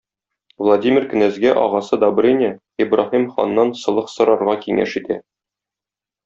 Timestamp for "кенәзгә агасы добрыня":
1.11-2.49